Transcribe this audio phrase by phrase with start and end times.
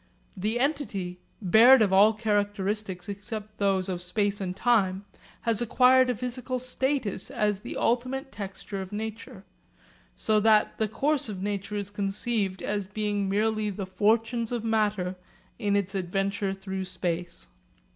[0.35, 5.05] The entity, bared of all characteristics except those of space and time,
[5.41, 9.43] has acquired a physical status as the ultimate texture of nature;
[10.15, 15.17] so that the course of nature is conceived as being merely the fortunes of matter
[15.59, 17.45] in its adventure through space.